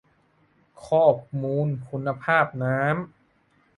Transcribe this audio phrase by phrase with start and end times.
[0.85, 1.05] ข้อ
[1.41, 2.93] มูลคุณภาพน้ำ